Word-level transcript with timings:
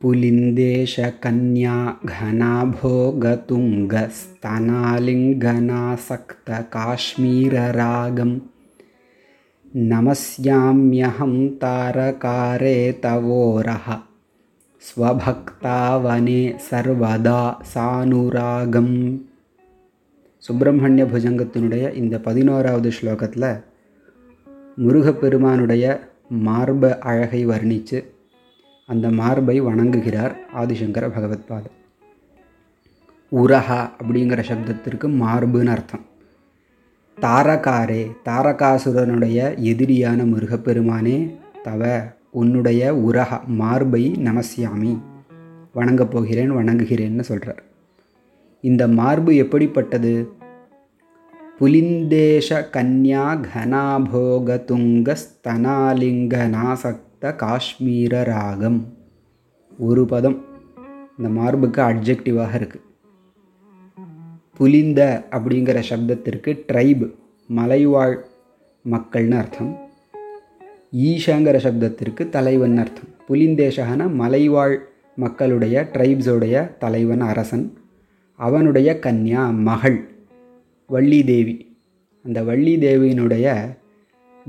पुलिन्देशकन्या 0.00 1.74
घनाभोगतुङ्गस्तनालिङ्गनासक्तकाश्मीररागं 6.94 8.32
नमस्याम्यहं 9.84 11.32
तारकारे 11.62 12.76
तवोरः 13.04 13.86
ஸ்வபக்தாவனே 14.82 16.40
சர்வதா 16.66 17.42
சானுராகம் 17.72 18.96
சுப்பிரமணிய 20.44 21.04
புஜங்கத்தினுடைய 21.04 21.84
இந்த 21.92 22.18
பதினோராவது 22.18 22.90
ஸ்லோகத்தில் 22.90 23.48
முருகப்பெருமானுடைய 24.78 25.84
மார்ப 26.40 26.90
அழகை 27.04 27.40
வர்ணித்து 27.46 27.98
அந்த 28.89 29.09
மார்பை 29.09 29.61
வணங்குகிறார் 29.61 30.33
ஆதிசங்கர 30.57 31.05
பகவத்பாதர் 31.15 31.75
உரஹா 33.31 33.81
அப்படிங்கிற 33.99 34.43
சப்தத்திற்கு 34.49 35.07
மார்புன்னு 35.23 35.71
அர்த்தம். 35.75 36.05
தாரகாரே 37.21 38.11
தாரகாசுரனுடைய 38.25 39.37
எதிரியான 39.71 40.25
முருகப்பெருமானே 40.31 41.35
தவ 41.63 41.91
உன்னுடைய 42.31 42.81
உரஹ 43.07 43.45
மார்பை 43.61 44.03
நமசியாமி 44.17 44.93
வணங்கப் 45.73 46.11
போகிறேன் 46.11 46.55
வணங்குகிறேன்னு 46.55 47.19
சொல்கிறார் 47.19 47.63
இந்த 48.63 48.87
மார்பு 48.87 49.35
எப்படிப்பட்டது? 49.35 50.13
புலிந்தேஷ 51.59 52.69
கன்யா 52.73 53.25
கனாபோக 53.47 54.57
துங்க 54.71 55.15
ஸ்தனாலிங்க 55.23 56.35
த 57.19 57.35
காஷ்மீர 57.35 58.23
ராகம். 58.23 58.93
ஒரு 59.79 60.05
பதம். 60.05 60.45
இந்த 61.17 61.29
மார்புக்கு 61.29 61.81
அட்ஜெக்டிவாக 61.81 62.51
இருக்குது 62.57 62.81
புலிந்த 64.55 65.27
அப்படிங்கிற 65.31 65.83
சப்தத்திற்கு 65.89 66.63
ட்ரைபு 66.73 67.15
மலைவாழ் 67.47 68.23
மக்கள்னு 68.91 69.37
அர்த்தம். 69.37 69.77
ஈஷாங்கிற 70.95 71.57
சப்தத்திற்கு 71.57 72.29
தலைவன் 72.29 72.77
அர்த்தம். 72.77 73.09
புலிந்தேசகன 73.27 74.13
மலைவாழ் 74.13 74.87
மக்களுடைய 75.15 75.89
ட்ரைப்ஸோடைய 75.93 76.77
தலைவன் 76.77 77.21
அரசன். 77.21 77.73
அவனுடைய 78.35 78.99
கன்யா 79.01 79.53
மகள். 79.53 80.09
வள்ளி 80.87 81.23
தேவி 81.23 81.77
அந்த 82.23 82.43
வள்ளி 82.43 82.75
தேவியினுடைய 82.75 83.77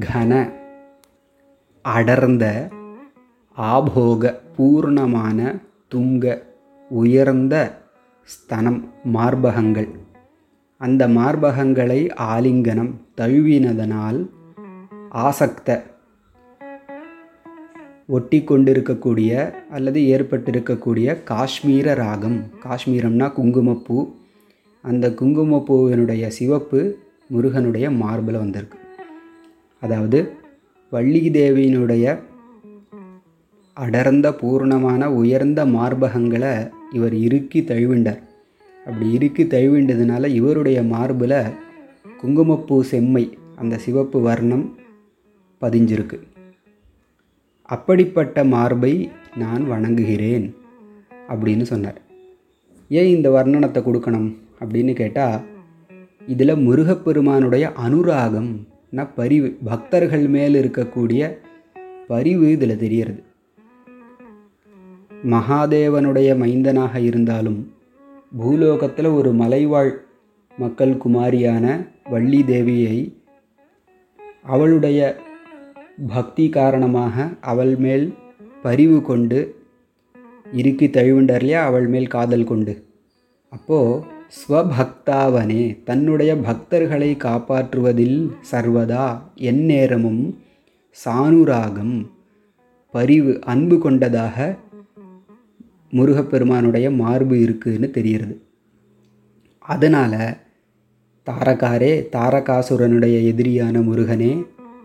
கன 0.00 0.62
அடர்ந்த 1.92 2.44
ஆபோக 3.56 4.22
பூர்ணமான 4.56 5.38
துங்க 5.92 6.24
உயர்ந்த 6.90 7.54
ஸ்தனம் 8.28 8.78
மார்பகங்கள். 9.14 9.88
அந்த 10.80 11.08
மார்பகங்களை 11.08 11.98
ஆலிங்கனம் 12.34 12.92
தழுவினதனால் 13.18 14.20
ஆசக்த 15.26 15.76
ஒட்டி 18.16 18.40
கொண்டிருக்கக்கூடிய 18.44 19.32
அல்லது 19.70 20.00
ஏற்பட்டிருக்கக்கூடிய 20.14 21.16
காஷ்மீர 21.32 21.94
ராகம் 21.94 22.38
காஷ்மீரம்னா 22.64 23.28
குங்குமப்பூ. 23.32 23.98
அந்த 24.82 25.08
குங்குமப்பூவினுடைய 25.20 26.24
சிவப்பு 26.38 26.80
முருகனுடைய 27.26 27.86
மார்பில் 27.90 28.42
வந்திருக்கு. 28.44 28.78
அதாவது 29.82 30.18
வள்ளி 30.90 31.30
தேவியினுடைய 31.30 32.18
அடர்ந்த 33.74 34.30
பூர்ணமான 34.30 35.04
உயர்ந்த 35.04 35.60
மார்பகங்களை 35.66 36.70
இவர் 36.92 37.14
இறுக்கி 37.14 37.60
தழுவிண்டார். 37.60 38.20
அப்படி 38.86 39.12
இறுக்கி 39.12 39.44
தழுவிண்டதுனால 39.44 40.26
இவருடைய 40.26 40.82
மார்பில் 40.82 41.40
குங்குமப்பூ 42.20 42.82
செம்மை 42.82 43.38
அந்த 43.56 43.78
சிவப்பு 43.78 44.20
வர்ணம் 44.20 44.76
பதிஞ்சிருக்கு. 45.60 46.18
அப்படிப்பட்ட 47.68 48.44
மார்பை 48.44 49.10
நான் 49.36 49.64
வணங்குகிறேன் 49.70 50.46
அப்படின்னு 51.28 51.62
சொன்னார். 51.62 52.00
ஏன் 52.88 53.06
இந்த 53.06 53.30
வர்ணனத்தை 53.30 53.80
கொடுக்கணும் 53.82 54.30
அப்படின்னு 54.60 54.92
கேட்டால் 54.92 55.40
இதில் 56.26 56.62
முருகப்பெருமானுடைய 56.66 57.72
அனுராகம் 57.86 58.52
பரிவு 59.02 59.58
பக்தர்கள் 59.64 60.28
மேல் 60.28 60.54
இருக்கக்கூடிய 60.54 61.38
பரிவு 62.06 62.50
இதில் 62.50 62.78
தெரியறது 62.78 63.22
மகாதேவனுடைய 65.24 66.38
மைந்தனாக 66.38 67.00
இருந்தாலும் 67.00 67.72
பூலோகத்தில் 68.38 69.06
ஒரு 69.06 69.32
மலைவாழ் 69.32 69.92
மக்கள் 70.58 70.94
குமாரியான 70.96 71.86
வள்ளி 72.10 72.42
தேவியை 72.42 73.14
அவளுடைய 74.42 75.16
பக்தி 76.06 76.48
காரணமாக 76.48 77.28
அவள் 77.40 77.76
மேல் 77.76 78.14
பரிவு 78.62 79.02
கொண்டு 79.02 79.54
இறுக்கி 80.52 80.86
தழுவிண்டார் 80.86 81.36
இல்லையா 81.36 81.64
அவள் 81.64 81.86
மேல் 81.86 82.06
காதல் 82.06 82.44
கொண்டு. 82.44 82.84
அப்போது 83.48 84.04
ஸ்வபக்தாவனே 84.36 85.84
தன்னுடைய 85.84 86.34
பக்தர்களை 86.34 87.08
காப்பாற்றுவதில் 87.24 88.30
சர்வதா 88.50 89.18
எந்நேரமும் 89.34 90.38
சானுராகம் 91.04 92.06
பரிவு 92.90 93.40
அன்பு 93.44 93.78
கொண்டதாக 93.78 94.56
முருகப்பெருமானுடைய 95.90 96.90
மார்பு 96.90 97.40
இருக்குன்னு 97.40 97.90
தெரிகிறது. 97.90 98.42
அதனால் 99.58 100.36
தாரகாரே 101.26 101.92
தாரகாசுரனுடைய 102.16 103.16
எதிரியான 103.32 103.82
முருகனே 103.88 104.32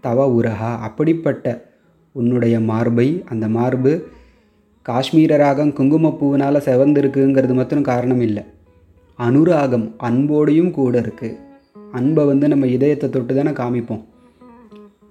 தவ 0.00 0.40
உரகா 0.40 0.72
அப்படிப்பட்ட 0.78 1.64
உன்னுடைய 2.12 2.60
மார்பை 2.60 3.22
அந்த 3.26 3.48
மார்பு 3.48 4.08
காஷ்மீர 4.82 5.36
ராகம் 5.36 5.76
குங்குமப்பூவினால் 5.78 6.66
செவந்திருக்குங்கிறது 6.68 7.54
மட்டும் 7.54 7.82
காரணம் 7.82 8.20
இல்லை. 8.20 8.44
அனுராகம் 9.18 9.86
அன்போடையும் 9.98 10.70
கூட 10.70 11.00
இருக்குது 11.00 11.38
அன்பை 11.92 12.24
வந்து 12.24 12.48
நம்ம 12.48 12.66
இதயத்தை 12.66 13.10
தொட்டு 13.10 13.34
தானே 13.34 13.50
காமிப்போம். 13.50 14.02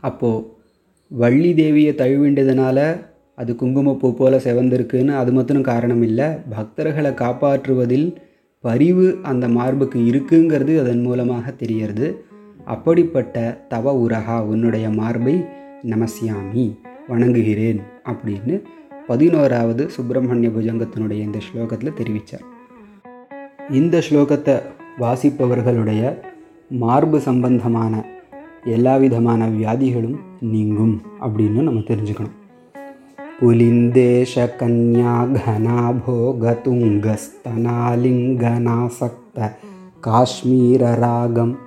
அப்போது 0.00 0.46
வள்ளி 1.10 1.50
தேவியை 1.52 1.92
தழுவிண்டதுனால 1.94 2.78
அது 3.34 3.56
குங்குமப்பூ 3.56 4.14
போல் 4.14 4.44
செவந்திருக்குன்னு 4.44 5.12
அது 5.16 5.32
மட்டும் 5.32 5.62
காரணம் 5.62 6.02
இல்லை. 6.02 6.28
பக்தர்களை 6.56 7.12
காப்பாற்றுவதில் 7.14 8.08
பரிவு 8.60 9.18
அந்த 9.22 9.48
மார்புக்கு 9.48 9.98
இருக்குங்கிறது 10.10 10.80
அதன் 10.80 11.02
மூலமாக 11.02 11.50
தெரியறது. 11.50 12.08
அப்படிப்பட்ட 12.64 13.36
தவ 13.68 13.94
உரகா 14.06 14.36
உன்னுடைய 14.44 14.90
மார்பை 14.90 15.36
நமசியாமி 15.82 16.66
வணங்குகிறேன் 17.08 17.80
அப்படின்னு 18.10 18.56
பதினோராவது 19.06 19.90
சுப்பிரமணிய 19.90 20.48
புஜங்கத்தினுடைய 20.48 21.20
இந்த 21.20 21.38
ஸ்லோகத்தில் 21.38 21.98
தெரிவித்தார் 21.98 22.44
இந்த 23.70 23.98
ஸ்லோகத்தை 23.98 24.62
வாசிப்பவர்களுடைய 25.00 26.18
மார்பு 26.68 27.20
சம்பந்தமான 27.20 28.04
எல்லா 28.64 28.96
விதமான 28.96 29.48
வியாதிகளும் 29.48 30.20
நீங்கும் 30.40 31.02
அப்படின்னு 31.20 31.50
நம்ம 31.50 31.80
தெரிஞ்சுக்கணும். 31.80 32.36
புலிந்தேஷ 33.40 34.54
கன்யா 34.58 35.30
காஷ்மீர 40.00 40.94
ராகம் 40.94 41.58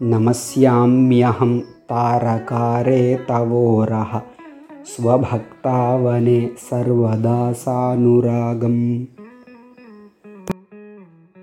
நமஸ்யாமியகம் 0.00 1.64
தாரகாரே 1.88 3.18
தவோரஹ 3.28 4.22
ஸ்வபக்தாவனே 4.82 6.52
சர்வதாசானுராகம். 6.70 9.08